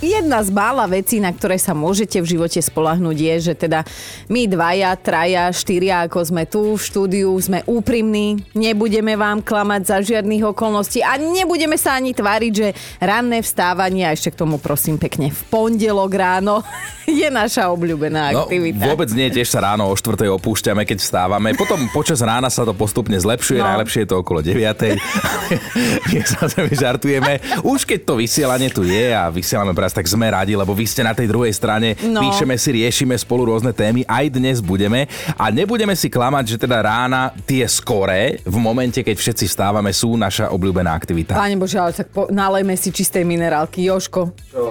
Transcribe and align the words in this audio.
Jedna 0.00 0.40
z 0.40 0.48
mála 0.48 0.88
vecí, 0.88 1.20
na 1.20 1.28
ktoré 1.28 1.60
sa 1.60 1.76
môžete 1.76 2.24
v 2.24 2.36
živote 2.36 2.56
spolahnúť 2.56 3.16
je, 3.20 3.34
že 3.52 3.54
teda 3.54 3.84
my 4.32 4.48
dvaja, 4.48 4.96
traja, 4.96 5.52
štyria, 5.52 6.08
ako 6.08 6.24
sme 6.24 6.48
tu 6.48 6.72
v 6.72 6.80
štúdiu, 6.80 7.28
sme 7.36 7.60
úprimní, 7.68 8.40
nebudeme 8.56 9.12
vám 9.12 9.44
klamať 9.44 9.82
za 9.84 9.98
žiadnych 10.00 10.56
okolností 10.56 11.04
a 11.04 11.20
nebudeme 11.20 11.76
sa 11.76 12.00
ani 12.00 12.16
tváriť, 12.16 12.52
že 12.56 12.72
ranné 12.96 13.44
vstávanie, 13.44 14.08
a 14.08 14.16
ešte 14.16 14.32
k 14.32 14.40
tomu 14.40 14.56
prosím 14.56 14.96
pekne, 14.96 15.28
v 15.28 15.42
pondelok 15.52 16.12
ráno 16.16 16.64
je 17.04 17.28
naša 17.28 17.68
obľúbená 17.68 18.32
aktivita. 18.32 18.80
No, 18.80 18.96
vôbec 18.96 19.12
nie, 19.12 19.28
tiež 19.28 19.52
sa 19.52 19.60
ráno 19.60 19.84
o 19.84 19.92
4. 19.92 20.16
opúšťame, 20.32 20.88
keď 20.88 20.96
vstávame. 20.96 21.52
Potom 21.52 21.76
počas 21.92 22.24
rána 22.24 22.48
sa 22.48 22.64
to 22.64 22.72
postupne 22.72 23.20
zlepšuje, 23.20 23.60
No. 23.60 23.68
najlepšie 23.68 24.08
je 24.08 24.08
to 24.08 24.16
okolo 24.24 24.40
9. 24.40 24.56
My 26.08 26.20
sa 26.24 26.48
žartujeme. 26.48 27.44
Už 27.60 27.84
keď 27.84 28.00
to 28.08 28.14
vysielanie 28.16 28.72
tu 28.72 28.80
je 28.88 29.12
a 29.12 29.28
vysielame 29.28 29.76
teraz, 29.90 29.98
tak 29.98 30.06
sme 30.06 30.30
radi, 30.30 30.54
lebo 30.54 30.70
vy 30.70 30.86
ste 30.86 31.02
na 31.02 31.10
tej 31.10 31.26
druhej 31.26 31.50
strane, 31.50 31.98
No. 32.00 32.22
píšeme 32.22 32.54
si, 32.54 32.70
riešime 32.72 33.18
spolu 33.18 33.50
rôzne 33.50 33.74
témy, 33.74 34.06
aj 34.06 34.26
dnes 34.30 34.62
budeme 34.62 35.10
a 35.34 35.50
nebudeme 35.50 35.92
si 35.92 36.06
klamať, 36.06 36.44
že 36.46 36.56
teda 36.60 36.78
rána 36.78 37.34
tie 37.42 37.66
skoré, 37.66 38.38
v 38.46 38.56
momente, 38.56 39.02
keď 39.02 39.16
všetci 39.18 39.44
vstávame, 39.46 39.90
sú 39.90 40.14
naša 40.14 40.54
obľúbená 40.54 40.94
aktivita. 40.94 41.34
Páne 41.34 41.58
Bože, 41.58 41.76
ale 41.76 41.90
tak 41.92 42.06
po, 42.08 42.30
nalejme 42.30 42.78
si 42.78 42.94
čistej 42.94 43.26
minerálky. 43.26 43.82
Joško, 43.82 44.30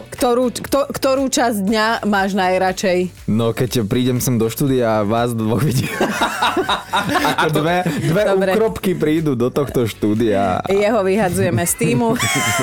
ktorú, 0.10 0.54
kto, 0.54 0.88
ktorú 0.88 1.28
časť 1.28 1.58
dňa 1.60 1.86
máš 2.06 2.38
najradšej? 2.38 3.28
No 3.28 3.52
keď 3.52 3.84
prídem 3.84 4.22
sem 4.22 4.38
do 4.38 4.48
štúdia 4.48 5.02
a 5.02 5.06
vás 5.06 5.34
dvoch 5.34 5.60
vidím. 5.60 5.90
Ako 7.36 7.50
dve, 7.56 7.78
dve 8.06 8.24
Dobre. 8.26 8.52
úkropky 8.54 8.92
prídu 8.94 9.34
do 9.34 9.50
tohto 9.50 9.84
štúdia. 9.84 10.62
Jeho 10.70 11.02
vyhadzujeme 11.02 11.66
z 11.66 11.74
týmu, 11.76 12.14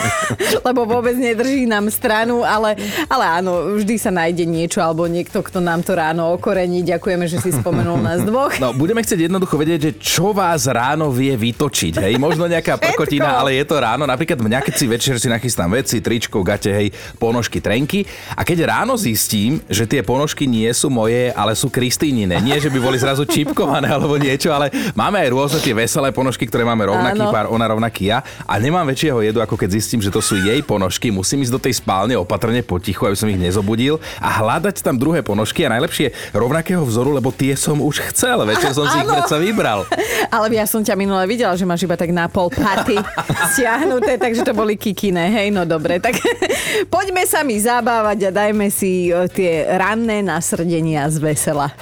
lebo 0.66 0.86
vôbec 0.86 1.18
nedrží 1.18 1.66
nám 1.66 1.90
stranu, 1.90 2.45
ale, 2.46 2.78
ale 3.10 3.24
áno, 3.42 3.76
vždy 3.76 3.98
sa 3.98 4.14
nájde 4.14 4.46
niečo 4.46 4.78
alebo 4.78 5.10
niekto, 5.10 5.42
kto 5.42 5.58
nám 5.58 5.82
to 5.82 5.98
ráno 5.98 6.38
okorení. 6.38 6.86
Ďakujeme, 6.86 7.26
že 7.26 7.42
si 7.42 7.50
spomenul 7.50 7.98
nás 7.98 8.22
dvoch. 8.22 8.54
No, 8.62 8.70
budeme 8.70 9.02
chcieť 9.02 9.26
jednoducho 9.26 9.58
vedieť, 9.58 9.80
že 9.82 9.92
čo 9.98 10.30
vás 10.30 10.70
ráno 10.70 11.10
vie 11.10 11.34
vytočiť, 11.34 12.06
hej? 12.06 12.14
Možno 12.22 12.46
nejaká 12.46 12.78
prkotina, 12.78 13.42
ale 13.42 13.58
je 13.58 13.64
to 13.66 13.76
ráno. 13.82 14.06
Napríklad 14.06 14.38
mňa, 14.38 14.62
keď 14.62 14.74
si 14.78 14.86
večer 14.86 15.14
si 15.18 15.26
nachystám 15.26 15.68
veci, 15.74 15.98
tričko, 15.98 16.46
gate, 16.46 16.70
hej, 16.70 16.88
ponožky, 17.18 17.58
trenky. 17.58 18.06
A 18.38 18.46
keď 18.46 18.70
ráno 18.70 18.94
zistím, 18.94 19.58
že 19.66 19.88
tie 19.88 20.06
ponožky 20.06 20.46
nie 20.46 20.70
sú 20.70 20.86
moje, 20.86 21.34
ale 21.34 21.58
sú 21.58 21.66
Kristýnine. 21.66 22.38
Nie, 22.44 22.62
že 22.62 22.70
by 22.70 22.78
boli 22.78 23.00
zrazu 23.00 23.26
čipkované 23.26 23.90
alebo 23.90 24.14
niečo, 24.20 24.54
ale 24.54 24.70
máme 24.94 25.18
aj 25.18 25.28
rôzne 25.32 25.58
tie 25.58 25.74
veselé 25.74 26.12
ponožky, 26.12 26.46
ktoré 26.46 26.62
máme 26.62 26.86
rovnaký 26.86 27.24
Áno. 27.24 27.32
pár, 27.32 27.46
ona 27.50 27.66
rovnaký 27.66 28.12
ja. 28.12 28.22
A 28.46 28.60
nemám 28.60 28.86
väčšieho 28.86 29.18
jedu, 29.24 29.42
ako 29.42 29.58
keď 29.58 29.74
zistím, 29.74 30.04
že 30.04 30.12
to 30.12 30.20
sú 30.22 30.38
jej 30.38 30.60
ponožky. 30.62 31.10
Musím 31.10 31.42
ísť 31.42 31.52
do 31.56 31.60
tej 31.60 31.74
spálne 31.80 32.14
opatrne 32.14 32.35
potichu, 32.64 33.06
aby 33.06 33.16
som 33.16 33.28
ich 33.28 33.40
nezobudil 33.40 34.00
a 34.18 34.42
hľadať 34.42 34.80
tam 34.80 34.96
druhé 34.96 35.20
ponožky 35.20 35.66
a 35.66 35.72
najlepšie 35.72 36.32
rovnakého 36.32 36.82
vzoru, 36.82 37.14
lebo 37.14 37.30
tie 37.32 37.54
som 37.58 37.78
už 37.82 38.12
chcel. 38.12 38.42
Večer 38.48 38.72
som 38.72 38.86
si 38.88 38.96
ich 39.00 39.08
predsa 39.08 39.36
vybral. 39.36 39.84
Ale 40.34 40.52
ja 40.54 40.64
som 40.64 40.82
ťa 40.82 40.94
minule 40.98 41.24
videla, 41.28 41.54
že 41.58 41.68
máš 41.68 41.84
iba 41.84 41.96
tak 41.98 42.10
na 42.12 42.26
pol 42.26 42.48
paty 42.48 42.96
stiahnuté, 43.52 44.16
takže 44.20 44.46
to 44.46 44.52
boli 44.56 44.78
kikine. 44.78 45.28
Hej, 45.30 45.52
no 45.52 45.68
dobre. 45.68 45.98
Tak 46.06 46.22
poďme 46.86 47.26
sa 47.26 47.42
mi 47.42 47.58
zabávať 47.58 48.30
a 48.30 48.30
dajme 48.30 48.70
si 48.70 49.10
e, 49.10 49.26
tie 49.26 49.66
ranné 49.74 50.22
nasrdenia 50.22 51.10
z 51.10 51.18
vesela. 51.18 51.74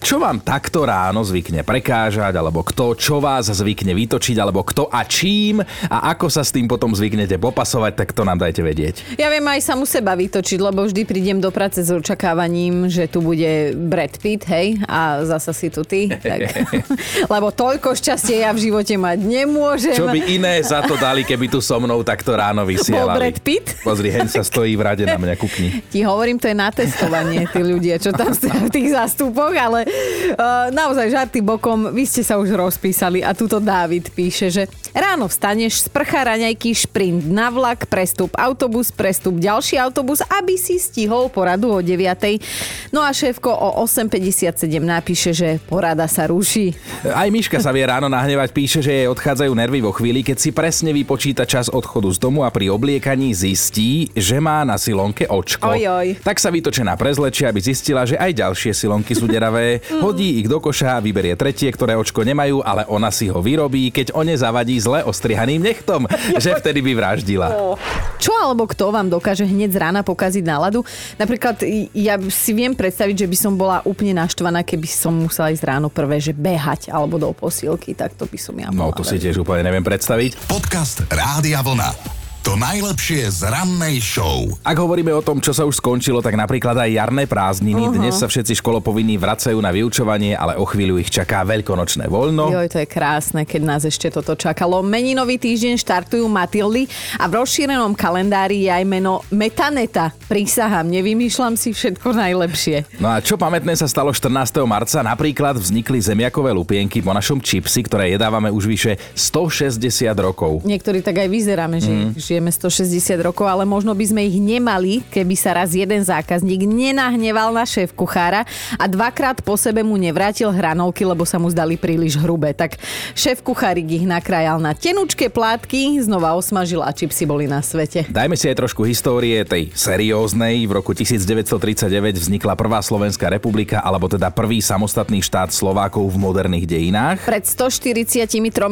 Čo 0.00 0.16
vám 0.16 0.40
takto 0.40 0.88
ráno 0.88 1.20
zvykne 1.20 1.60
prekážať, 1.60 2.32
alebo 2.32 2.64
kto 2.64 2.96
čo 2.96 3.20
vás 3.20 3.52
zvykne 3.52 3.92
vytočiť, 3.92 4.36
alebo 4.40 4.64
kto 4.64 4.88
a 4.88 5.04
čím 5.04 5.60
a 5.60 6.16
ako 6.16 6.32
sa 6.32 6.40
s 6.40 6.56
tým 6.56 6.64
potom 6.64 6.96
zvyknete 6.96 7.36
popasovať, 7.36 7.92
tak 8.00 8.08
to 8.16 8.24
nám 8.24 8.40
dajte 8.40 8.64
vedieť. 8.64 9.20
Ja 9.20 9.28
viem 9.28 9.44
aj 9.44 9.60
samu 9.60 9.84
seba 9.84 10.16
vytočiť, 10.16 10.56
lebo 10.56 10.88
vždy 10.88 11.04
prídem 11.04 11.38
do 11.44 11.52
práce 11.52 11.84
s 11.84 11.92
očakávaním, 11.92 12.88
že 12.88 13.12
tu 13.12 13.20
bude 13.20 13.76
Brad 13.76 14.16
Pitt, 14.16 14.48
hej, 14.48 14.80
a 14.88 15.20
zasa 15.28 15.52
si 15.52 15.68
tu 15.68 15.84
ty. 15.84 16.08
Tak. 16.08 16.48
lebo 17.36 17.52
toľko 17.52 17.92
šťastie 17.92 18.40
ja 18.40 18.56
v 18.56 18.72
živote 18.72 18.96
mať 18.96 19.20
nemôžem. 19.20 20.00
Čo 20.00 20.08
by 20.08 20.20
iné 20.32 20.64
za 20.64 20.80
to 20.80 20.96
dali, 20.96 21.28
keby 21.28 21.52
tu 21.52 21.60
so 21.60 21.76
mnou 21.76 22.00
takto 22.00 22.32
ráno 22.32 22.64
Bol 22.64 22.72
vysielali? 22.72 23.20
Brad 23.20 23.38
Pitt? 23.44 23.84
Pozri, 23.84 24.08
hen 24.08 24.32
sa 24.32 24.40
stojí 24.40 24.72
v 24.80 24.82
rade 24.82 25.04
na 25.04 25.20
mňa, 25.20 25.34
kukni. 25.36 25.84
Ti 25.92 26.00
hovorím, 26.08 26.40
to 26.40 26.48
je 26.48 26.56
na 26.56 26.72
testovanie, 26.72 27.44
tí 27.52 27.60
ľudia, 27.60 28.00
čo 28.00 28.16
tam 28.16 28.32
stojí 28.32 28.64
v 28.64 28.72
tých 28.72 28.88
zástupoch, 28.96 29.52
ale 29.52 29.89
naozaj 30.78 31.06
žarty 31.10 31.40
bokom, 31.42 31.90
vy 31.90 32.04
ste 32.06 32.22
sa 32.22 32.38
už 32.38 32.54
rozpísali 32.54 33.22
a 33.24 33.34
tuto 33.34 33.58
Dávid 33.58 34.12
píše, 34.14 34.50
že 34.50 34.62
ráno 34.94 35.26
vstaneš, 35.26 35.90
sprcha 35.90 36.26
raňajky, 36.26 36.74
šprint 36.74 37.26
na 37.30 37.50
vlak, 37.50 37.86
prestup 37.86 38.34
autobus, 38.38 38.90
prestup 38.90 39.38
ďalší 39.38 39.78
autobus, 39.78 40.22
aby 40.26 40.54
si 40.58 40.78
stihol 40.78 41.30
poradu 41.30 41.70
o 41.70 41.80
9. 41.82 42.92
No 42.94 43.02
a 43.02 43.10
šéfko 43.14 43.50
o 43.50 43.82
8.57 43.86 44.56
napíše, 44.82 45.30
že 45.34 45.62
porada 45.66 46.06
sa 46.10 46.26
ruší. 46.26 46.74
Aj 47.06 47.28
Miška 47.30 47.58
sa 47.62 47.70
vie 47.70 47.86
ráno 47.86 48.10
nahnevať, 48.10 48.50
píše, 48.50 48.78
že 48.82 48.92
jej 48.92 49.06
odchádzajú 49.10 49.52
nervy 49.54 49.78
vo 49.82 49.94
chvíli, 49.94 50.26
keď 50.26 50.36
si 50.38 50.50
presne 50.50 50.90
vypočíta 50.90 51.46
čas 51.46 51.70
odchodu 51.70 52.10
z 52.10 52.18
domu 52.18 52.42
a 52.42 52.50
pri 52.50 52.70
obliekaní 52.70 53.32
zistí, 53.34 54.10
že 54.14 54.42
má 54.42 54.62
na 54.66 54.76
silonke 54.76 55.26
očko. 55.26 55.70
Ojoj. 55.70 56.22
Tak 56.22 56.42
sa 56.42 56.50
vytočená 56.50 56.94
prezlečie, 56.98 57.46
aby 57.46 57.62
zistila, 57.62 58.06
že 58.06 58.18
aj 58.18 58.32
ďalšie 58.36 58.72
silonky 58.74 59.14
sú 59.14 59.30
deravé. 59.30 59.79
Hodí 60.00 60.44
ich 60.44 60.48
do 60.48 60.60
koša 60.60 61.00
vyberie 61.00 61.34
tretie, 61.34 61.72
ktoré 61.72 61.96
očko 61.96 62.22
nemajú, 62.22 62.60
ale 62.60 62.84
ona 62.86 63.08
si 63.08 63.26
ho 63.32 63.40
vyrobí, 63.40 63.90
keď 63.90 64.12
o 64.14 64.22
ne 64.22 64.36
zavadí 64.36 64.76
zle 64.78 65.02
ostrihaným 65.04 65.60
nechtom, 65.60 66.04
že 66.44 66.56
vtedy 66.56 66.84
by 66.84 66.92
vraždila. 66.96 67.76
Čo 68.20 68.32
alebo 68.36 68.68
kto 68.68 68.92
vám 68.92 69.08
dokáže 69.08 69.48
hneď 69.48 69.70
z 69.72 69.78
rána 69.80 70.00
pokaziť 70.04 70.44
náladu? 70.44 70.84
Napríklad 71.16 71.64
ja 71.96 72.20
si 72.28 72.52
viem 72.52 72.76
predstaviť, 72.76 73.24
že 73.24 73.30
by 73.30 73.36
som 73.36 73.52
bola 73.56 73.80
úplne 73.88 74.12
naštvaná, 74.16 74.60
keby 74.60 74.88
som 74.88 75.12
musela 75.26 75.48
ísť 75.50 75.64
ráno 75.64 75.88
prvé, 75.88 76.20
že 76.20 76.36
behať 76.36 76.92
alebo 76.92 77.16
do 77.16 77.32
posílky, 77.32 77.96
tak 77.96 78.12
to 78.14 78.28
by 78.28 78.38
som 78.38 78.54
ja 78.60 78.68
No 78.68 78.92
bola 78.92 78.96
to 78.96 79.02
si 79.02 79.16
tiež 79.16 79.40
úplne 79.40 79.64
neviem 79.64 79.84
predstaviť. 79.84 80.36
Podcast 80.46 81.04
Rádia 81.08 81.64
Vlna. 81.64 82.19
To 82.50 82.58
najlepšie 82.58 83.30
z 83.30 83.46
rannej 83.46 84.02
show. 84.02 84.42
Ak 84.66 84.74
hovoríme 84.74 85.14
o 85.14 85.22
tom, 85.22 85.38
čo 85.38 85.54
sa 85.54 85.62
už 85.62 85.78
skončilo, 85.78 86.18
tak 86.18 86.34
napríklad 86.34 86.74
aj 86.82 86.90
jarné 86.90 87.30
prázdniny. 87.30 87.86
Uh-huh. 87.86 87.94
Dnes 87.94 88.18
sa 88.18 88.26
všetci 88.26 88.58
školopovinní 88.58 89.14
vracajú 89.22 89.54
na 89.62 89.70
vyučovanie, 89.70 90.34
ale 90.34 90.58
o 90.58 90.66
chvíľu 90.66 90.98
ich 90.98 91.14
čaká 91.14 91.46
veľkonočné 91.46 92.10
voľno. 92.10 92.50
Joj, 92.50 92.74
to 92.74 92.82
je 92.82 92.90
krásne, 92.90 93.46
keď 93.46 93.62
nás 93.62 93.86
ešte 93.86 94.10
toto 94.10 94.34
čakalo. 94.34 94.82
Meninový 94.82 95.38
týždeň 95.38 95.78
štartujú 95.78 96.26
Matildy 96.26 96.90
a 97.22 97.30
v 97.30 97.38
rozšírenom 97.38 97.94
kalendári 97.94 98.66
je 98.66 98.70
aj 98.74 98.82
meno 98.82 99.22
Metaneta. 99.30 100.10
Prísahám, 100.26 100.90
nevymýšľam 100.90 101.54
si 101.54 101.70
všetko 101.70 102.18
najlepšie. 102.18 102.98
No 102.98 103.14
a 103.14 103.22
čo 103.22 103.38
pamätné 103.38 103.78
sa 103.78 103.86
stalo 103.86 104.10
14. 104.10 104.26
marca? 104.66 105.06
Napríklad 105.06 105.54
vznikli 105.54 106.02
zemiakové 106.02 106.50
lupienky 106.50 106.98
po 106.98 107.14
našom 107.14 107.38
čipsi, 107.38 107.86
ktoré 107.86 108.10
jedávame 108.10 108.50
už 108.50 108.66
vyše 108.66 108.98
160 109.14 109.78
rokov. 110.18 110.66
Niektorí 110.66 110.98
tak 110.98 111.22
aj 111.22 111.30
vyzeráme, 111.30 111.78
že 111.78 111.94
mm. 111.94 112.18
žijeme 112.18 112.39
160 112.48 113.20
rokov, 113.20 113.44
ale 113.44 113.68
možno 113.68 113.92
by 113.92 114.04
sme 114.08 114.24
ich 114.24 114.40
nemali, 114.40 115.04
keby 115.12 115.36
sa 115.36 115.52
raz 115.52 115.76
jeden 115.76 116.00
zákazník 116.00 116.64
nenahneval 116.64 117.52
na 117.52 117.68
šéf 117.68 117.92
kuchára 117.92 118.48
a 118.80 118.84
dvakrát 118.88 119.44
po 119.44 119.60
sebe 119.60 119.84
mu 119.84 120.00
nevrátil 120.00 120.48
hranolky, 120.48 121.04
lebo 121.04 121.28
sa 121.28 121.36
mu 121.36 121.52
zdali 121.52 121.76
príliš 121.76 122.16
hrubé. 122.16 122.56
Tak 122.56 122.80
šéf 123.12 123.44
kuchárik 123.44 123.84
ich 123.92 124.08
nakrájal 124.08 124.56
na 124.56 124.72
tenučké 124.72 125.28
plátky, 125.28 126.00
znova 126.00 126.32
osmažil 126.32 126.80
a 126.80 126.88
čipsy 126.94 127.28
boli 127.28 127.44
na 127.44 127.60
svete. 127.60 128.08
Dajme 128.08 128.38
si 128.38 128.48
aj 128.48 128.56
trošku 128.56 128.88
histórie 128.88 129.44
tej 129.44 129.68
serióznej. 129.76 130.64
V 130.64 130.72
roku 130.72 130.96
1939 130.96 131.90
vznikla 132.16 132.56
prvá 132.56 132.80
Slovenská 132.80 133.28
republika, 133.28 133.82
alebo 133.82 134.06
teda 134.08 134.30
prvý 134.30 134.62
samostatný 134.62 135.20
štát 135.20 135.50
Slovákov 135.50 136.06
v 136.14 136.16
moderných 136.16 136.70
dejinách. 136.70 137.26
Pred 137.26 137.44
143 137.44 138.30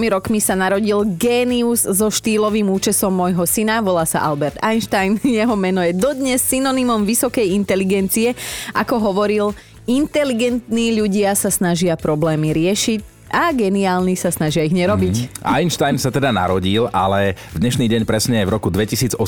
rokmi 0.08 0.38
sa 0.38 0.54
narodil 0.54 1.02
génius 1.18 1.82
so 1.82 2.06
štýlovým 2.06 2.70
účesom 2.70 3.10
môjho 3.10 3.42
syna, 3.58 3.82
volá 3.82 4.06
sa 4.06 4.22
Albert 4.22 4.62
Einstein. 4.62 5.18
Jeho 5.26 5.58
meno 5.58 5.82
je 5.82 5.90
dodnes 5.90 6.38
synonymom 6.38 7.02
vysokej 7.02 7.58
inteligencie. 7.58 8.38
Ako 8.70 9.02
hovoril, 9.02 9.50
inteligentní 9.90 10.94
ľudia 10.94 11.34
sa 11.34 11.50
snažia 11.50 11.98
problémy 11.98 12.54
riešiť 12.54 13.17
a 13.28 13.52
geniálni 13.52 14.16
sa 14.16 14.32
snažia 14.32 14.64
ich 14.64 14.72
nerobiť. 14.72 15.44
Einstein 15.44 16.00
sa 16.00 16.08
teda 16.08 16.32
narodil, 16.32 16.88
ale 16.92 17.36
v 17.52 17.56
dnešný 17.60 17.86
deň 17.88 18.02
presne 18.08 18.40
v 18.44 18.50
roku 18.56 18.72
2018 18.72 19.20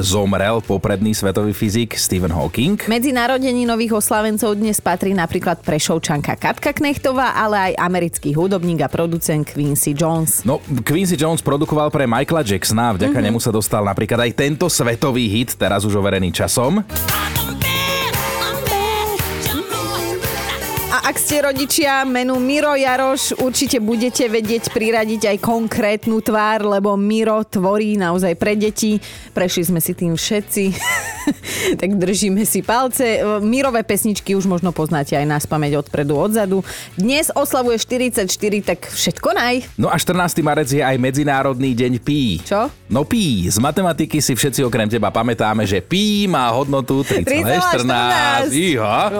zomrel 0.00 0.64
popredný 0.64 1.12
svetový 1.12 1.52
fyzik 1.52 1.96
Stephen 1.96 2.32
Hawking. 2.32 2.80
Medzi 2.88 3.12
narodeninových 3.12 4.00
oslavencov 4.00 4.56
dnes 4.56 4.80
patrí 4.80 5.12
napríklad 5.12 5.60
prešovčanka 5.62 6.36
Katka 6.40 6.72
Knechtová, 6.72 7.36
ale 7.36 7.72
aj 7.72 7.80
americký 7.80 8.32
hudobník 8.32 8.84
a 8.84 8.88
producent 8.88 9.44
Quincy 9.44 9.92
Jones. 9.92 10.42
No, 10.42 10.58
Quincy 10.82 11.20
Jones 11.20 11.44
produkoval 11.44 11.92
pre 11.92 12.08
Michaela 12.08 12.42
Jacksona 12.42 12.96
vďaka 12.96 13.12
mm-hmm. 13.12 13.26
nemu 13.30 13.38
sa 13.40 13.50
dostal 13.52 13.84
napríklad 13.84 14.24
aj 14.24 14.32
tento 14.34 14.66
svetový 14.72 15.28
hit, 15.28 15.56
teraz 15.58 15.84
už 15.84 15.96
overený 16.00 16.32
časom. 16.32 16.80
A 16.80 17.73
ak 21.04 21.20
ste 21.20 21.44
rodičia 21.44 22.00
menu 22.08 22.40
Miro 22.40 22.72
Jaroš, 22.72 23.36
určite 23.44 23.76
budete 23.76 24.24
vedieť 24.24 24.72
priradiť 24.72 25.36
aj 25.36 25.44
konkrétnu 25.44 26.24
tvár, 26.24 26.64
lebo 26.64 26.96
Miro 26.96 27.44
tvorí 27.44 28.00
naozaj 28.00 28.32
pre 28.40 28.56
deti. 28.56 28.96
Prešli 29.36 29.68
sme 29.68 29.84
si 29.84 29.92
tým 29.92 30.16
všetci. 30.16 30.64
tak 31.80 32.00
držíme 32.00 32.48
si 32.48 32.64
palce. 32.64 33.20
Mirové 33.44 33.84
pesničky 33.84 34.32
už 34.32 34.48
možno 34.48 34.72
poznáte 34.72 35.12
aj 35.12 35.28
nás 35.28 35.44
pamäť 35.44 35.84
odpredu, 35.84 36.16
odzadu. 36.16 36.64
Dnes 36.96 37.28
oslavuje 37.36 37.76
44, 37.76 38.24
tak 38.64 38.88
všetko 38.88 39.28
naj. 39.36 39.54
No 39.76 39.92
a 39.92 40.00
14. 40.00 40.40
marec 40.40 40.72
je 40.72 40.80
aj 40.80 40.96
Medzinárodný 40.96 41.76
deň 41.76 41.92
pí. 42.00 42.40
Čo? 42.40 42.72
No 42.88 43.04
pí. 43.04 43.44
Z 43.52 43.60
matematiky 43.60 44.24
si 44.24 44.32
všetci 44.32 44.64
okrem 44.64 44.88
teba 44.88 45.12
pamätáme, 45.12 45.68
že 45.68 45.84
pí 45.84 46.24
má 46.24 46.48
hodnotu 46.48 47.04
3,14. 47.04 48.48
Iha. 48.56 49.12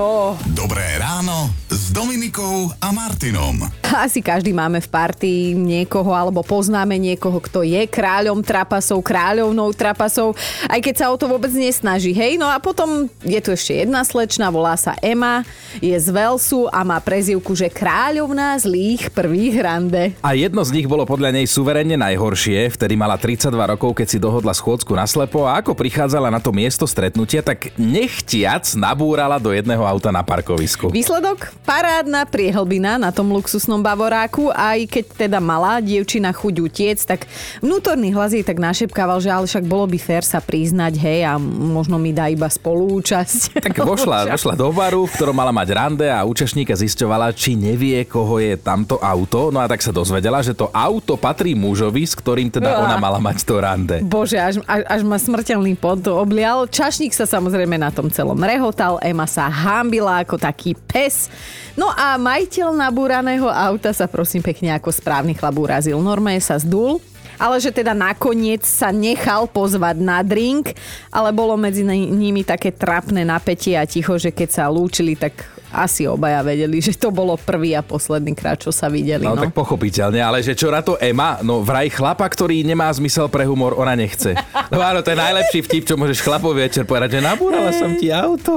Dobré 0.48 0.96
ráno 0.96 1.52
s 1.75 1.91
Dominikou 1.91 2.71
a 2.79 2.94
Martinom. 2.94 3.67
Asi 3.82 4.23
každý 4.23 4.55
máme 4.55 4.79
v 4.79 4.87
partii 4.87 5.59
niekoho, 5.59 6.15
alebo 6.15 6.47
poznáme 6.47 6.94
niekoho, 7.03 7.43
kto 7.43 7.67
je 7.67 7.82
kráľom 7.91 8.47
trapasov, 8.47 9.03
kráľovnou 9.03 9.75
trapasov, 9.75 10.38
aj 10.71 10.79
keď 10.79 10.94
sa 10.94 11.06
o 11.11 11.19
to 11.19 11.26
vôbec 11.26 11.50
nesnaží, 11.50 12.15
hej? 12.15 12.38
No 12.38 12.47
a 12.47 12.62
potom 12.62 13.11
je 13.26 13.38
tu 13.43 13.50
ešte 13.50 13.75
jedna 13.75 14.06
slečna, 14.06 14.55
volá 14.55 14.79
sa 14.79 14.94
Emma, 15.03 15.43
je 15.82 15.94
z 15.99 16.15
Velsu 16.15 16.71
a 16.71 16.87
má 16.87 17.03
prezivku, 17.03 17.59
že 17.59 17.67
kráľovná 17.67 18.55
zlých 18.62 19.11
prvých 19.11 19.59
rande. 19.59 20.15
A 20.23 20.38
jedno 20.38 20.62
z 20.62 20.79
nich 20.79 20.87
bolo 20.87 21.03
podľa 21.03 21.35
nej 21.35 21.47
suverenne 21.50 21.99
najhoršie, 21.99 22.71
vtedy 22.71 22.94
mala 22.94 23.19
32 23.19 23.50
rokov, 23.50 23.99
keď 23.99 24.06
si 24.15 24.19
dohodla 24.23 24.55
schôdzku 24.55 24.94
na 24.94 25.11
slepo 25.11 25.43
a 25.43 25.59
ako 25.59 25.75
prichádzala 25.75 26.31
na 26.31 26.38
to 26.38 26.55
miesto 26.55 26.87
stretnutia, 26.87 27.43
tak 27.43 27.75
nechtiac 27.75 28.62
nabúrala 28.79 29.43
do 29.43 29.50
jedného 29.50 29.82
auta 29.82 30.15
na 30.15 30.23
parkovisku. 30.23 30.94
Výsledok? 30.94 31.63
Parádna 31.64 32.28
priehlbina 32.28 33.00
na 33.00 33.08
tom 33.08 33.32
luxusnom 33.32 33.81
bavoráku, 33.81 34.52
aj 34.52 34.84
keď 34.84 35.05
teda 35.16 35.38
malá 35.40 35.81
dievčina 35.81 36.28
chuť 36.28 36.55
utiec, 36.61 37.00
tak 37.00 37.25
vnútorný 37.64 38.12
hlas 38.12 38.37
jej 38.37 38.44
tak 38.44 38.61
našepkával, 38.61 39.16
že 39.16 39.32
ale 39.32 39.49
však 39.49 39.64
bolo 39.64 39.88
by 39.88 39.96
fér 39.96 40.28
sa 40.28 40.44
priznať, 40.44 41.00
hej, 41.00 41.25
a 41.25 41.40
možno 41.40 41.96
mi 41.96 42.12
dá 42.12 42.28
iba 42.28 42.46
spolúčasť. 42.46 43.56
Tak 43.64 43.81
vošla, 43.81 44.28
vošla 44.28 44.61
do 44.61 44.69
baru, 44.76 45.08
v 45.08 45.14
ktorom 45.16 45.32
mala 45.32 45.49
mať 45.49 45.69
rande 45.72 46.05
a 46.05 46.20
účastníka 46.28 46.76
zisťovala, 46.76 47.32
či 47.32 47.56
nevie, 47.56 48.05
koho 48.05 48.37
je 48.37 48.61
tamto 48.61 49.00
auto. 49.00 49.49
No 49.49 49.64
a 49.64 49.66
tak 49.66 49.81
sa 49.81 49.88
dozvedela, 49.88 50.44
že 50.44 50.52
to 50.52 50.69
auto 50.69 51.16
patrí 51.16 51.56
mužovi, 51.56 52.05
s 52.05 52.12
ktorým 52.12 52.52
teda 52.52 52.84
ona 52.84 53.00
mala 53.00 53.16
mať 53.16 53.40
to 53.40 53.56
rande. 53.56 54.05
Bože, 54.05 54.37
až, 54.37 54.61
až, 54.69 54.84
až 54.84 55.00
ma 55.00 55.16
smrteľný 55.16 55.81
pot 55.81 55.96
oblial. 56.05 56.69
Čašník 56.69 57.16
sa 57.16 57.25
samozrejme 57.25 57.81
na 57.81 57.88
tom 57.88 58.12
celom 58.12 58.37
rehotal, 58.37 59.00
Ema 59.00 59.25
sa 59.25 59.49
hambila 59.49 60.20
ako 60.20 60.37
taký 60.37 60.76
pes. 60.76 61.32
No 61.74 61.90
a 61.90 62.14
majiteľ 62.14 62.70
nabúraného 62.70 63.50
auta 63.50 63.90
sa 63.90 64.06
prosím 64.06 64.40
pekne 64.40 64.70
ako 64.72 64.94
správny 64.94 65.34
chlap 65.34 65.58
urazil. 65.58 65.98
Normálne 65.98 66.38
sa 66.38 66.54
zdul, 66.54 67.02
ale 67.34 67.58
že 67.58 67.74
teda 67.74 67.90
nakoniec 67.92 68.62
sa 68.62 68.94
nechal 68.94 69.50
pozvať 69.50 69.98
na 69.98 70.22
drink, 70.22 70.70
ale 71.10 71.34
bolo 71.34 71.58
medzi 71.58 71.82
nimi 71.82 72.46
také 72.46 72.70
trapné 72.70 73.26
napätie 73.26 73.74
a 73.74 73.82
ticho, 73.82 74.14
že 74.14 74.30
keď 74.30 74.48
sa 74.54 74.64
lúčili, 74.70 75.18
tak 75.18 75.34
asi 75.74 76.06
obaja 76.06 76.38
vedeli, 76.46 76.78
že 76.78 76.94
to 76.94 77.10
bolo 77.10 77.34
prvý 77.34 77.74
a 77.74 77.82
posledný 77.82 78.30
krát, 78.38 78.62
čo 78.62 78.70
sa 78.70 78.86
videli. 78.86 79.26
No, 79.26 79.34
No, 79.34 79.42
tak 79.42 79.50
pochopiteľne, 79.50 80.22
ale 80.22 80.38
že 80.46 80.54
čo 80.54 80.70
na 80.70 80.86
to 80.86 80.94
Ema, 81.02 81.42
no 81.42 81.66
vraj 81.66 81.90
chlapa, 81.90 82.22
ktorý 82.30 82.62
nemá 82.62 82.86
zmysel 82.94 83.26
pre 83.26 83.42
humor, 83.42 83.74
ona 83.74 83.98
nechce. 83.98 84.38
No 84.70 84.78
áno, 84.78 85.02
to 85.02 85.10
je 85.10 85.18
najlepší 85.18 85.66
vtip, 85.66 85.82
čo 85.90 85.98
môžeš 85.98 86.22
chlapovi 86.22 86.62
večer 86.62 86.86
povedať, 86.86 87.18
že 87.18 87.26
nabúrala 87.26 87.74
som 87.74 87.90
ti 87.98 88.14
auto. 88.14 88.54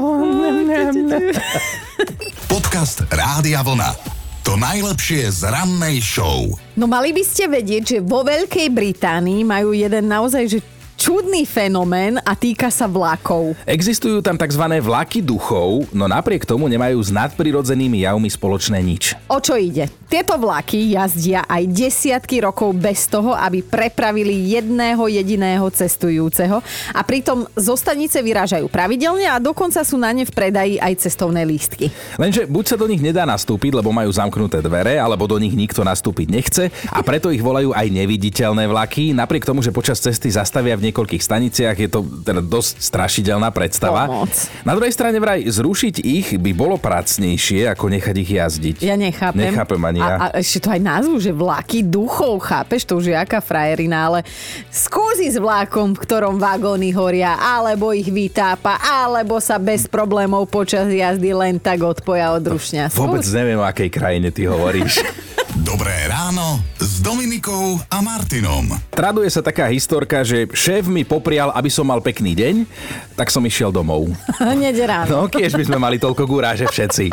Podcast 2.51 3.01
Rádia 3.09 3.65
Vlna. 3.65 3.91
To 4.45 4.55
najlepšie 4.55 5.27
z 5.27 5.49
rannej 5.49 5.99
show. 5.99 6.47
no 6.79 6.85
mali 6.88 7.11
by 7.11 7.23
ste 7.25 7.49
vedieť, 7.51 7.83
že 7.83 7.97
vo 7.99 8.23
Veľkej 8.23 8.69
Británii 8.71 9.44
majú 9.44 9.75
jeden 9.75 10.07
naozaj 10.07 10.44
že 10.47 10.59
čudný 10.97 11.45
fenomén 11.45 12.17
a 12.25 12.33
týka 12.33 12.73
sa 12.73 12.89
vlakov. 12.89 13.53
Existujú 13.69 14.19
tam 14.25 14.33
tzv. 14.33 14.65
vlaky 14.81 15.21
duchov, 15.21 15.85
no 15.94 16.09
napriek 16.09 16.41
tomu 16.41 16.65
nemajú 16.65 16.97
s 16.97 17.13
nadprirodzenými 17.13 18.01
javmi 18.01 18.25
spoločné 18.33 18.81
nič. 18.81 19.13
O 19.29 19.38
čo 19.38 19.53
ide? 19.53 19.85
Tieto 20.09 20.33
vlaky 20.41 20.97
jazdia 20.97 21.45
aj 21.45 21.69
desiatky 21.69 22.41
rokov 22.41 22.73
bez 22.73 23.05
toho, 23.05 23.38
aby 23.38 23.61
prepravili 23.61 24.57
jedného 24.57 25.05
jediného 25.05 25.69
cestujúceho 25.69 26.65
a 26.91 27.01
pritom 27.05 27.45
zo 27.53 27.77
stanice 27.77 28.17
vyrážajú 28.17 28.65
pravidelne 28.65 29.29
a 29.29 29.38
dokonca 29.38 29.85
sú 29.85 30.01
na 30.01 30.09
ne 30.09 30.25
v 30.25 30.33
predaji 30.33 30.81
aj 30.81 31.05
cestovné 31.05 31.45
lístky. 31.45 31.94
Lenže 32.17 32.49
buď 32.49 32.65
sa 32.73 32.75
do 32.79 32.89
nich 32.89 33.05
nedá 33.05 33.21
nastúpiť, 33.29 33.77
lebo 33.77 33.94
majú 33.94 34.09
zamknuté 34.09 34.65
dvere, 34.65 34.97
alebo 34.97 35.29
do 35.29 35.38
nich 35.38 35.53
nikto 35.53 35.85
nastúpiť 35.85 36.27
nechce 36.33 36.63
a 36.89 36.99
preto 37.05 37.29
ich 37.29 37.44
volajú 37.44 37.69
aj 37.75 37.85
neviditeľné 37.85 38.65
vlaky, 38.65 39.13
napriek 39.13 39.45
tomu, 39.45 39.61
že 39.61 39.69
počas 39.69 40.01
cesty 40.01 40.33
zastavia 40.33 40.73
v 40.73 40.87
niekoľkých 40.92 41.24
staniciach, 41.24 41.75
je 41.75 41.89
to 41.92 42.01
teda 42.24 42.39
dosť 42.39 42.80
strašidelná 42.81 43.51
predstava. 43.51 44.07
Pomoc. 44.07 44.34
Na 44.63 44.74
druhej 44.74 44.94
strane 44.94 45.18
vraj 45.19 45.44
zrušiť 45.44 45.95
ich 46.01 46.28
by 46.39 46.51
bolo 46.56 46.80
pracnejšie, 46.80 47.68
ako 47.72 47.92
nechať 47.92 48.16
ich 48.18 48.31
jazdiť. 48.31 48.75
Ja 48.84 48.95
nechápem. 48.95 49.51
Nechápem 49.51 49.81
ani 49.84 50.00
ja. 50.00 50.16
A, 50.18 50.25
a 50.31 50.39
ešte 50.39 50.63
to 50.63 50.69
aj 50.72 50.81
názvu, 50.81 51.16
že 51.19 51.31
vlaky 51.36 51.84
duchov, 51.84 52.39
chápeš? 52.44 52.88
To 52.88 53.00
už 53.00 53.12
je 53.12 53.16
aká 53.18 53.44
frajerina, 53.44 54.07
ale 54.07 54.19
skúsi 54.72 55.28
s 55.28 55.38
vlákom, 55.38 55.94
v 55.94 56.00
ktorom 56.01 56.39
vagóny 56.39 56.95
horia, 56.95 57.36
alebo 57.38 57.92
ich 57.92 58.07
vytápa, 58.07 58.80
alebo 58.80 59.38
sa 59.44 59.60
bez 59.60 59.86
problémov 59.86 60.48
počas 60.48 60.88
jazdy 60.88 61.36
len 61.36 61.60
tak 61.60 61.83
odpoja 61.83 62.31
od 62.33 62.44
rušňa. 62.44 62.94
Vôbec 62.95 63.25
neviem, 63.33 63.60
o 63.60 63.66
akej 63.66 63.90
krajine 63.92 64.30
ty 64.31 64.48
hovoríš. 64.48 65.04
Dobré 65.65 66.06
ráno 66.06 66.62
s 66.77 67.01
Dominikou 67.01 67.81
a 67.89 67.98
Martinom. 67.98 68.77
Traduje 68.94 69.25
sa 69.33 69.42
taká 69.42 69.65
historka, 69.74 70.21
že 70.21 70.45
šéf 70.54 70.86
mi 70.86 71.01
poprial, 71.01 71.50
aby 71.50 71.65
som 71.65 71.81
mal 71.81 71.98
pekný 71.98 72.38
deň, 72.38 72.56
tak 73.18 73.33
som 73.33 73.42
išiel 73.42 73.74
domov. 73.74 74.06
Hneď 74.38 74.77
ráno. 74.86 75.09
No, 75.09 75.21
kiež 75.25 75.57
by 75.57 75.65
sme 75.65 75.81
mali 75.81 75.98
toľko 75.98 76.30
gúráže 76.30 76.69
všetci. 76.69 77.09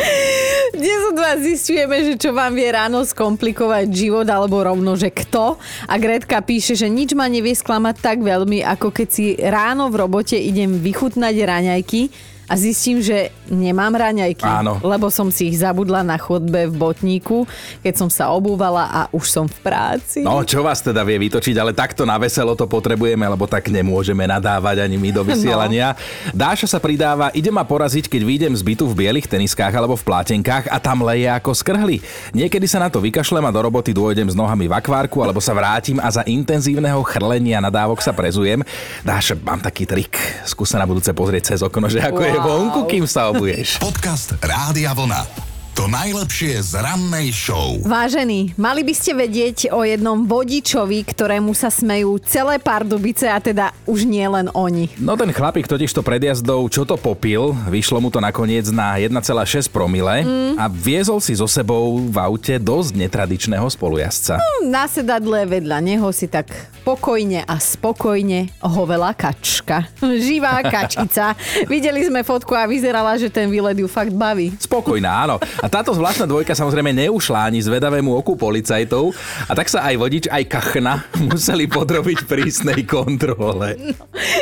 Dnes 0.78 1.00
od 1.06 1.22
vás 1.22 1.38
zistujeme, 1.38 2.02
že 2.02 2.14
čo 2.18 2.34
vám 2.34 2.58
vie 2.58 2.66
ráno 2.66 3.06
skomplikovať 3.06 3.86
život, 3.94 4.26
alebo 4.26 4.58
rovno, 4.58 4.98
že 4.98 5.14
kto. 5.14 5.54
A 5.86 5.94
Gretka 6.02 6.42
píše, 6.42 6.74
že 6.74 6.90
nič 6.90 7.14
ma 7.14 7.30
nevie 7.30 7.54
sklamať 7.54 8.02
tak 8.02 8.18
veľmi, 8.26 8.58
ako 8.66 8.90
keď 8.90 9.08
si 9.08 9.38
ráno 9.38 9.86
v 9.86 10.02
robote 10.02 10.34
idem 10.34 10.82
vychutnať 10.82 11.34
raňajky 11.46 12.02
a 12.48 12.56
zistím, 12.56 13.04
že 13.04 13.28
nemám 13.52 13.92
raňajky, 13.92 14.48
Áno. 14.48 14.80
lebo 14.80 15.12
som 15.12 15.28
si 15.28 15.52
ich 15.52 15.60
zabudla 15.60 16.00
na 16.00 16.16
chodbe 16.16 16.64
v 16.64 16.74
botníku, 16.80 17.44
keď 17.84 17.94
som 18.00 18.08
sa 18.08 18.32
obúvala 18.32 18.88
a 18.88 19.00
už 19.12 19.28
som 19.28 19.44
v 19.44 19.52
práci. 19.60 20.24
No, 20.24 20.40
čo 20.48 20.64
vás 20.64 20.80
teda 20.80 21.04
vie 21.04 21.20
vytočiť, 21.28 21.52
ale 21.60 21.76
takto 21.76 22.08
na 22.08 22.16
veselo 22.16 22.56
to 22.56 22.64
potrebujeme, 22.64 23.20
lebo 23.20 23.44
tak 23.44 23.68
nemôžeme 23.68 24.24
nadávať 24.24 24.80
ani 24.80 24.96
my 24.96 25.12
do 25.12 25.20
vysielania. 25.28 25.92
No. 26.32 26.48
Dáša 26.48 26.72
sa 26.72 26.80
pridáva, 26.80 27.28
ide 27.36 27.52
ma 27.52 27.68
poraziť, 27.68 28.08
keď 28.08 28.22
vyjdem 28.24 28.52
z 28.56 28.64
bytu 28.64 28.88
v 28.88 28.96
bielých 29.04 29.28
teniskách 29.28 29.76
alebo 29.76 29.92
v 30.00 30.08
plátenkách 30.08 30.72
a 30.72 30.80
tam 30.80 31.04
leje 31.04 31.28
ako 31.28 31.52
skrhli. 31.52 32.00
Niekedy 32.32 32.64
sa 32.64 32.80
na 32.80 32.88
to 32.88 33.04
vykašlem 33.04 33.44
a 33.44 33.52
do 33.52 33.60
roboty 33.60 33.92
dôjdem 33.92 34.24
s 34.24 34.32
nohami 34.32 34.72
v 34.72 34.72
akvárku 34.72 35.20
alebo 35.20 35.44
sa 35.44 35.52
vrátim 35.52 36.00
a 36.00 36.08
za 36.08 36.24
intenzívneho 36.24 37.04
chrlenia 37.04 37.60
nadávok 37.60 38.00
sa 38.00 38.16
prezujem. 38.16 38.64
Dáša, 39.04 39.36
mám 39.36 39.60
taký 39.60 39.84
trik. 39.84 40.16
Skús 40.48 40.72
sa 40.72 40.80
na 40.80 40.88
budúce 40.88 41.12
pozrieť 41.12 41.52
cez 41.52 41.60
okno, 41.60 41.92
že 41.92 42.00
ako 42.00 42.24
je 42.24 42.37
Wow. 42.37 42.37
Vonku, 42.38 42.86
kým 42.86 43.04
sa 43.04 43.30
obuješ. 43.34 43.82
Podcast 43.82 44.38
Rádia 44.38 44.94
Vlna. 44.94 45.47
To 45.78 45.86
najlepšie 45.86 46.58
z 46.58 46.74
rannej 46.74 47.30
show. 47.30 47.78
Vážení, 47.86 48.50
mali 48.58 48.82
by 48.82 48.90
ste 48.98 49.14
vedieť 49.14 49.70
o 49.70 49.86
jednom 49.86 50.26
vodičovi, 50.26 51.06
ktorému 51.06 51.54
sa 51.54 51.70
smejú 51.70 52.18
celé 52.26 52.58
Pardubice 52.58 53.30
a 53.30 53.38
teda 53.38 53.70
už 53.86 54.02
nie 54.02 54.26
len 54.26 54.50
oni. 54.58 54.90
No 54.98 55.14
ten 55.14 55.30
chlapík 55.30 55.70
totiž 55.70 55.94
to 55.94 56.02
pred 56.02 56.18
jazdou, 56.18 56.66
čo 56.66 56.82
to 56.82 56.98
popil, 56.98 57.54
vyšlo 57.70 58.02
mu 58.02 58.10
to 58.10 58.18
nakoniec 58.18 58.66
na 58.74 58.98
1,6 58.98 59.70
promile 59.70 60.26
mm. 60.26 60.58
a 60.58 60.66
viezol 60.66 61.22
si 61.22 61.38
so 61.38 61.46
sebou 61.46 62.02
v 62.10 62.16
aute 62.26 62.58
dosť 62.58 62.98
netradičného 62.98 63.70
spolujazca. 63.70 64.42
Na 64.66 64.90
sedadle 64.90 65.46
vedľa 65.46 65.78
neho 65.78 66.10
si 66.10 66.26
tak 66.26 66.50
pokojne 66.82 67.46
a 67.46 67.54
spokojne 67.62 68.50
hovela 68.66 69.14
kačka. 69.14 69.86
Živá 70.26 70.58
kačica. 70.66 71.38
Videli 71.70 72.02
sme 72.02 72.26
fotku 72.26 72.58
a 72.58 72.66
vyzerala, 72.66 73.14
že 73.14 73.30
ten 73.30 73.46
výlet 73.46 73.78
ju 73.78 73.86
fakt 73.86 74.10
baví. 74.10 74.58
Spokojná, 74.58 75.22
áno. 75.22 75.38
A 75.62 75.67
táto 75.68 75.92
zvláštna 75.92 76.24
dvojka 76.24 76.56
samozrejme 76.56 76.96
neušla 76.96 77.52
ani 77.52 77.60
zvedavému 77.60 78.10
oku 78.16 78.34
policajtov 78.34 79.12
a 79.46 79.52
tak 79.52 79.68
sa 79.68 79.84
aj 79.84 79.94
vodič, 80.00 80.24
aj 80.26 80.44
kachna 80.48 81.04
museli 81.28 81.68
podrobiť 81.68 82.24
prísnej 82.24 82.88
kontrole. 82.88 83.76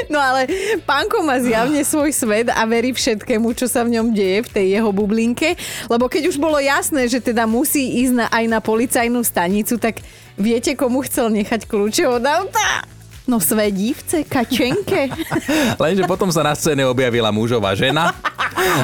No 0.07 0.23
ale 0.23 0.47
pánko 0.87 1.27
má 1.27 1.43
zjavne 1.43 1.83
svoj 1.83 2.15
svet 2.15 2.49
a 2.55 2.63
verí 2.65 2.95
všetkému, 2.95 3.53
čo 3.59 3.67
sa 3.67 3.83
v 3.83 3.99
ňom 3.99 4.15
deje 4.15 4.47
v 4.47 4.53
tej 4.55 4.67
jeho 4.79 4.91
bublinke, 4.95 5.59
lebo 5.91 6.07
keď 6.07 6.31
už 6.31 6.39
bolo 6.39 6.63
jasné, 6.63 7.11
že 7.11 7.19
teda 7.19 7.45
musí 7.45 8.07
ísť 8.07 8.15
na, 8.15 8.27
aj 8.31 8.45
na 8.47 8.59
policajnú 8.63 9.21
stanicu, 9.27 9.77
tak 9.77 10.01
viete, 10.39 10.79
komu 10.79 11.03
chcel 11.05 11.35
nechať 11.35 11.67
kľúče 11.67 12.07
od 12.07 12.23
auta? 12.23 12.87
No 13.27 13.43
své 13.43 13.75
dívce, 13.75 14.23
kačenke. 14.23 15.11
Lenže 15.83 16.07
potom 16.07 16.31
sa 16.31 16.47
na 16.47 16.55
scéne 16.55 16.87
objavila 16.87 17.35
mužová 17.35 17.75
žena 17.75 18.15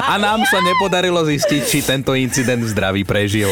A 0.07 0.15
nám 0.21 0.45
sa 0.45 0.61
nepodarilo 0.61 1.21
zistiť, 1.25 1.61
či 1.65 1.79
tento 1.81 2.13
incident 2.13 2.61
zdravý 2.69 3.01
prežil. 3.03 3.49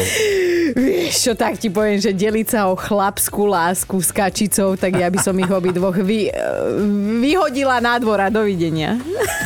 Vieš 0.72 1.14
čo, 1.28 1.32
tak 1.36 1.60
ti 1.60 1.68
poviem, 1.68 2.00
že 2.00 2.16
deliť 2.16 2.48
sa 2.48 2.60
o 2.72 2.74
chlapskú 2.78 3.44
lásku 3.44 3.92
s 4.00 4.08
kačicou, 4.08 4.72
tak 4.80 4.96
ja 4.96 5.12
by 5.12 5.18
som 5.20 5.36
ich 5.36 5.50
obidvoch 5.50 6.00
vy, 6.00 6.32
eh, 6.32 6.36
vyhodila 7.20 7.82
na 7.84 8.00
dvora. 8.00 8.32
Dovidenia. 8.32 8.96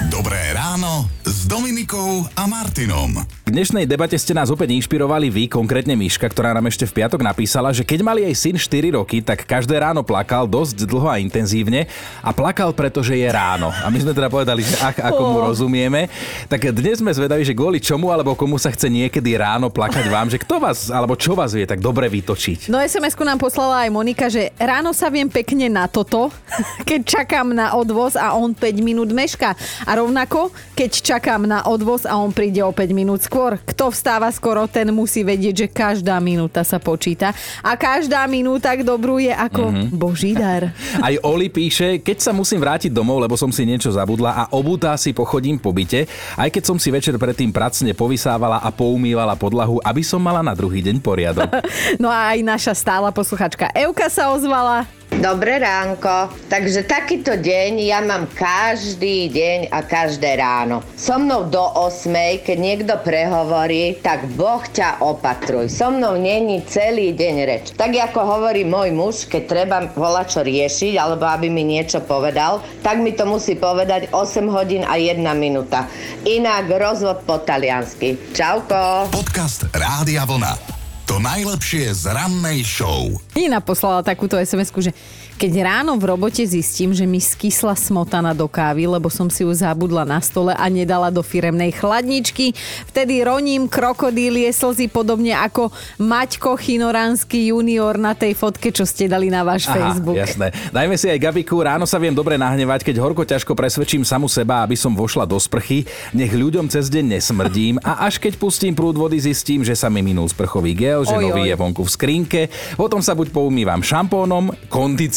Dobré 0.07 0.55
ráno 0.55 1.11
s 1.47 1.55
Dominikou 1.55 2.27
a 2.35 2.51
Martinom. 2.51 3.23
K 3.23 3.55
dnešnej 3.55 3.87
debate 3.87 4.19
ste 4.19 4.35
nás 4.35 4.51
opäť 4.51 4.75
inšpirovali 4.75 5.31
vy, 5.31 5.47
konkrétne 5.47 5.95
Miška, 5.95 6.27
ktorá 6.27 6.51
nám 6.51 6.67
ešte 6.67 6.83
v 6.91 6.99
piatok 6.99 7.23
napísala, 7.23 7.71
že 7.71 7.87
keď 7.87 8.03
mali 8.03 8.27
jej 8.27 8.35
syn 8.35 8.57
4 8.59 8.99
roky, 8.99 9.23
tak 9.23 9.47
každé 9.47 9.79
ráno 9.79 10.03
plakal 10.03 10.51
dosť 10.51 10.83
dlho 10.83 11.07
a 11.07 11.23
intenzívne 11.23 11.87
a 12.19 12.35
plakal, 12.35 12.75
pretože 12.75 13.15
je 13.15 13.31
ráno. 13.31 13.71
A 13.71 13.87
my 13.95 13.99
sme 14.03 14.11
teda 14.11 14.27
povedali, 14.27 14.67
že 14.67 14.75
ach, 14.83 14.99
ako 14.99 15.23
mu 15.23 15.39
rozumieme. 15.47 16.11
Tak 16.51 16.75
dnes 16.75 16.99
sme 16.99 17.15
zvedaví, 17.15 17.47
že 17.47 17.55
kvôli 17.55 17.79
čomu 17.79 18.11
alebo 18.11 18.35
komu 18.35 18.59
sa 18.59 18.75
chce 18.75 18.91
niekedy 18.91 19.39
ráno 19.39 19.71
plakať 19.71 20.11
vám, 20.11 20.27
že 20.27 20.43
kto 20.43 20.59
vás 20.59 20.91
alebo 20.91 21.15
čo 21.15 21.39
vás 21.39 21.55
vie 21.55 21.63
tak 21.63 21.79
dobre 21.79 22.11
vytočiť. 22.11 22.67
No 22.67 22.83
SMS-ku 22.83 23.23
nám 23.23 23.39
poslala 23.39 23.87
aj 23.87 23.95
Monika, 23.95 24.27
že 24.27 24.51
ráno 24.59 24.91
sa 24.91 25.07
viem 25.15 25.31
pekne 25.31 25.71
na 25.71 25.87
toto, 25.87 26.35
keď 26.91 27.23
čakám 27.23 27.55
na 27.55 27.79
odvoz 27.79 28.19
a 28.19 28.35
on 28.35 28.51
5 28.51 28.83
minút 28.83 29.15
meška. 29.15 29.55
A 29.87 29.91
rovnako, 29.95 30.51
keď 30.75 30.91
čakám 31.15 31.36
na 31.45 31.61
odvoz 31.69 32.09
a 32.09 32.17
on 32.17 32.33
príde 32.33 32.65
o 32.65 32.73
5 32.73 32.97
minút 32.97 33.21
skôr. 33.21 33.61
Kto 33.61 33.93
vstáva 33.93 34.33
skoro, 34.33 34.65
ten 34.65 34.89
musí 34.89 35.21
vedieť, 35.21 35.55
že 35.55 35.67
každá 35.69 36.17
minúta 36.25 36.65
sa 36.65 36.81
počíta. 36.81 37.37
A 37.61 37.77
každá 37.77 38.25
minúta 38.25 38.73
k 38.73 38.81
dobru 38.81 39.21
je 39.21 39.35
ako 39.35 39.69
mm-hmm. 39.69 39.89
boží 39.93 40.33
dar. 40.33 40.73
Aj 41.07 41.15
Oli 41.27 41.53
píše, 41.53 42.01
keď 42.01 42.17
sa 42.25 42.33
musím 42.33 42.65
vrátiť 42.65 42.95
domov, 42.95 43.21
lebo 43.21 43.37
som 43.37 43.53
si 43.53 43.69
niečo 43.69 43.93
zabudla 43.93 44.33
a 44.33 44.43
obutá 44.57 44.97
si 44.97 45.13
pochodím 45.13 45.61
po 45.61 45.75
byte, 45.75 46.09
aj 46.39 46.49
keď 46.49 46.63
som 46.63 46.79
si 46.81 46.89
večer 46.89 47.19
predtým 47.19 47.51
pracne 47.51 47.93
povysávala 47.93 48.63
a 48.63 48.71
poumývala 48.71 49.35
podlahu, 49.35 49.83
aby 49.83 50.01
som 50.07 50.23
mala 50.23 50.41
na 50.41 50.55
druhý 50.55 50.81
deň 50.81 50.97
poriadok. 51.03 51.51
No 51.97 52.13
a 52.13 52.37
aj 52.37 52.45
naša 52.45 52.75
stála 52.77 53.09
posluchačka 53.11 53.73
Euka 53.73 54.07
sa 54.13 54.31
ozvala. 54.31 54.87
Dobré 55.17 55.57
ránko. 55.57 56.29
Takže 56.53 56.85
takýto 56.85 57.41
deň 57.41 57.89
ja 57.89 58.05
mám 58.05 58.29
každý 58.37 59.33
deň 59.33 59.73
a 59.73 59.81
každé 59.81 60.37
ráno. 60.37 60.85
So 60.93 61.17
mnou 61.17 61.49
do 61.49 61.65
8, 61.65 62.45
keď 62.45 62.57
niekto 62.61 62.95
prehovorí, 63.01 63.97
tak 64.05 64.29
Boh 64.37 64.61
ťa 64.61 65.01
opatruj. 65.01 65.73
So 65.73 65.89
mnou 65.89 66.21
není 66.21 66.61
celý 66.69 67.17
deň 67.17 67.35
reč. 67.49 67.65
Tak 67.73 67.97
ako 67.97 68.21
hovorí 68.29 68.69
môj 68.69 68.93
muž, 68.93 69.25
keď 69.25 69.43
treba 69.49 69.79
volať 69.89 70.27
čo 70.37 70.41
riešiť, 70.45 71.01
alebo 71.01 71.25
aby 71.25 71.49
mi 71.49 71.65
niečo 71.65 72.05
povedal, 72.05 72.61
tak 72.85 73.01
mi 73.01 73.17
to 73.17 73.25
musí 73.25 73.57
povedať 73.57 74.13
8 74.13 74.53
hodín 74.53 74.85
a 74.85 75.01
1 75.01 75.25
minúta. 75.33 75.89
Inak 76.29 76.69
rozvod 76.69 77.25
po 77.25 77.41
taliansky. 77.41 78.21
Čauko. 78.37 79.09
Podcast 79.09 79.65
Rádia 79.73 80.29
Vlna. 80.29 80.76
To 81.07 81.23
najlepšie 81.23 81.95
z 81.95 82.11
rannej 82.11 82.67
show. 82.67 83.07
Nina 83.39 83.63
poslala 83.63 84.03
takúto 84.03 84.35
sms 84.43 84.75
že 84.75 84.91
keď 85.37 85.53
ráno 85.69 86.01
v 86.01 86.17
robote 86.17 86.41
zistím, 86.49 86.97
že 86.97 87.05
mi 87.05 87.21
skysla 87.21 87.77
smotana 87.77 88.33
do 88.33 88.49
kávy, 88.49 88.89
lebo 88.89 89.13
som 89.13 89.29
si 89.29 89.45
ju 89.45 89.53
zabudla 89.53 90.09
na 90.09 90.17
stole 90.25 90.57
a 90.57 90.65
nedala 90.73 91.13
do 91.13 91.21
firemnej 91.21 91.77
chladničky, 91.77 92.57
vtedy 92.89 93.21
roním 93.21 93.69
krokodílie 93.69 94.49
slzy 94.49 94.89
podobne 94.89 95.37
ako 95.37 95.69
Maťko 96.01 96.57
Chinoránsky 96.57 97.53
junior 97.53 98.01
na 98.01 98.17
tej 98.17 98.33
fotke, 98.33 98.73
čo 98.73 98.89
ste 98.89 99.13
dali 99.13 99.29
na 99.29 99.45
váš 99.45 99.69
Aha, 99.69 99.77
Facebook. 99.77 100.17
jasné. 100.17 100.57
Dajme 100.73 100.97
si 100.97 101.13
aj 101.13 101.21
Gabiku, 101.21 101.61
ráno 101.61 101.85
sa 101.85 102.01
viem 102.01 102.17
dobre 102.17 102.41
nahnevať, 102.41 102.81
keď 102.89 102.97
horko 102.97 103.29
ťažko 103.29 103.53
presvedčím 103.53 104.09
samu 104.09 104.33
seba, 104.33 104.65
aby 104.65 104.75
som 104.75 104.97
vošla 104.97 105.29
do 105.29 105.37
sprchy, 105.37 105.85
nech 106.17 106.33
ľuďom 106.33 106.73
cez 106.73 106.89
deň 106.89 107.21
nesmrdím 107.21 107.77
a 107.85 108.09
až 108.09 108.17
keď 108.17 108.41
pustím 108.41 108.73
prúd 108.73 108.97
vody, 108.97 109.21
zistím, 109.21 109.61
že 109.61 109.77
sa 109.77 109.93
mi 109.93 110.01
minul 110.01 110.33
sprchový 110.33 110.73
gel, 110.73 111.05
že 111.05 111.13
Oj, 111.13 111.29
nový 111.29 111.45
oj. 111.45 111.49
je 111.53 111.57
vonku 111.61 111.83
v 111.85 111.91
skrinke, 111.93 112.43
potom 112.81 113.05
sa 113.05 113.13
buď 113.13 113.29
poumývam 113.37 113.85
šampónom, 113.85 114.49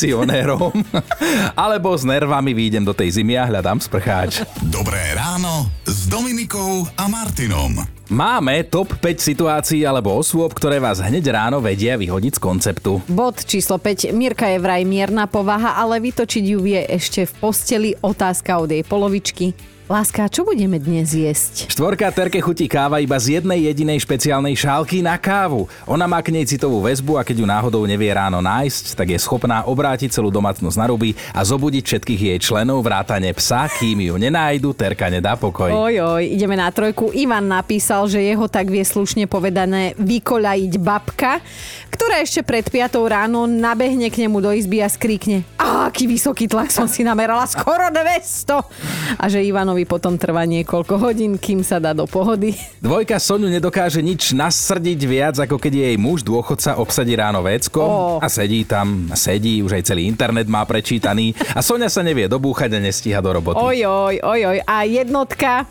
kondicionérom, 0.10 0.74
alebo 1.70 1.94
s 1.94 2.04
nervami 2.06 2.52
výjdem 2.54 2.84
do 2.86 2.94
tej 2.94 3.22
zimy 3.22 3.38
a 3.38 3.46
hľadám 3.46 3.78
sprcháč. 3.78 4.42
Dobré 4.66 5.14
ráno 5.14 5.70
s 5.86 6.10
Dominikou 6.10 6.90
a 6.98 7.06
Martinom. 7.06 7.86
Máme 8.10 8.66
top 8.66 8.98
5 8.98 9.22
situácií 9.22 9.86
alebo 9.86 10.18
osôb, 10.18 10.58
ktoré 10.58 10.82
vás 10.82 10.98
hneď 10.98 11.30
ráno 11.30 11.62
vedia 11.62 11.94
vyhodiť 11.94 12.42
z 12.42 12.42
konceptu. 12.42 12.92
Bod 13.06 13.46
číslo 13.46 13.78
5. 13.78 14.10
Mirka 14.18 14.50
je 14.50 14.58
vraj 14.58 14.82
mierna 14.82 15.30
povaha, 15.30 15.78
ale 15.78 16.02
vytočiť 16.02 16.44
ju 16.44 16.58
vie 16.58 16.82
ešte 16.90 17.30
v 17.30 17.34
posteli. 17.38 17.90
Otázka 18.02 18.58
od 18.58 18.74
jej 18.74 18.82
polovičky. 18.82 19.54
Láska, 19.90 20.30
čo 20.30 20.46
budeme 20.46 20.78
dnes 20.78 21.18
jesť? 21.18 21.66
Štvorka 21.66 22.14
Terke 22.14 22.38
chutí 22.38 22.70
káva 22.70 23.02
iba 23.02 23.18
z 23.18 23.42
jednej 23.42 23.74
jedinej 23.74 24.06
špeciálnej 24.06 24.54
šálky 24.54 25.02
na 25.02 25.18
kávu. 25.18 25.66
Ona 25.90 26.06
má 26.06 26.22
k 26.22 26.30
nej 26.30 26.46
citovú 26.46 26.78
väzbu 26.86 27.18
a 27.18 27.26
keď 27.26 27.42
ju 27.42 27.48
náhodou 27.50 27.82
nevie 27.90 28.14
ráno 28.14 28.38
nájsť, 28.38 28.94
tak 28.94 29.10
je 29.10 29.18
schopná 29.18 29.66
obrátiť 29.66 30.14
celú 30.14 30.30
domácnosť 30.30 30.78
na 30.78 30.94
ruby 30.94 31.18
a 31.34 31.42
zobudiť 31.42 31.82
všetkých 31.82 32.22
jej 32.22 32.38
členov 32.38 32.86
vrátane 32.86 33.34
psa, 33.34 33.66
kým 33.66 34.14
ju 34.14 34.22
nenájdu, 34.22 34.78
Terka 34.78 35.10
nedá 35.10 35.34
pokoj. 35.34 35.74
Oj, 35.74 36.22
oj, 36.22 36.38
ideme 36.38 36.54
na 36.54 36.70
trojku. 36.70 37.10
Ivan 37.10 37.50
napísal, 37.50 38.06
že 38.06 38.22
jeho 38.22 38.46
tak 38.46 38.70
vie 38.70 38.86
slušne 38.86 39.26
povedané 39.26 39.98
vykoľajiť 39.98 40.74
babka, 40.78 41.42
ktorá 41.90 42.22
ešte 42.22 42.46
pred 42.46 42.70
5 42.70 42.94
ráno 43.10 43.50
nabehne 43.50 44.14
k 44.14 44.22
nemu 44.22 44.38
do 44.38 44.54
izby 44.54 44.86
a 44.86 44.90
skríkne 44.94 45.42
aký 45.90 46.10
vysoký 46.10 46.50
tlak 46.50 46.74
som 46.74 46.90
si 46.90 47.06
namerala, 47.06 47.48
skoro 47.48 47.88
200. 47.88 49.22
A 49.22 49.24
že 49.32 49.46
Ivanovi 49.46 49.79
potom 49.84 50.16
trvá 50.16 50.48
niekoľko 50.48 50.96
hodín, 50.98 51.36
kým 51.36 51.62
sa 51.62 51.78
dá 51.78 51.92
do 51.92 52.08
pohody. 52.08 52.56
Dvojka 52.80 53.20
Soňu 53.20 53.52
nedokáže 53.52 54.00
nič 54.00 54.32
nasrdiť 54.32 55.00
viac, 55.06 55.36
ako 55.40 55.60
keď 55.60 55.92
jej 55.92 55.96
muž 56.00 56.24
dôchodca 56.24 56.80
obsadí 56.80 57.14
ráno 57.16 57.44
vécko 57.44 57.82
Ó. 57.84 57.94
a 58.18 58.28
sedí 58.32 58.64
tam, 58.64 59.12
sedí, 59.14 59.62
už 59.62 59.80
aj 59.80 59.84
celý 59.94 60.08
internet 60.08 60.50
má 60.50 60.64
prečítaný 60.64 61.36
a 61.54 61.60
Soňa 61.60 61.92
sa 61.92 62.02
nevie 62.02 62.26
dobúchať 62.26 62.74
a 62.76 62.80
nestíha 62.80 63.20
do 63.20 63.36
roboty. 63.36 63.60
Oj, 63.60 63.86
oj, 63.86 64.16
oj, 64.24 64.42
oj. 64.56 64.58
A 64.66 64.88
jednotka, 64.88 65.68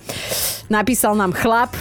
napísal 0.69 1.17
nám 1.17 1.33
chlap, 1.35 1.73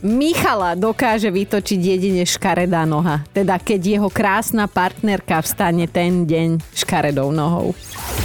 Michala 0.00 0.72
dokáže 0.80 1.28
vytočiť 1.28 1.76
jedine 1.76 2.24
škaredá 2.24 2.88
noha. 2.88 3.20
Teda 3.36 3.60
keď 3.60 4.00
jeho 4.00 4.08
krásna 4.08 4.64
partnerka 4.64 5.44
vstane 5.44 5.84
ten 5.92 6.24
deň 6.24 6.56
škaredou 6.72 7.28
nohou. 7.28 7.76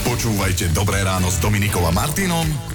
Počúvajte 0.07 0.71
Dobré 0.71 1.03
ráno 1.03 1.27
s 1.27 1.43
Dominikou 1.43 1.83
a 1.83 1.91
Martinom 1.91 2.74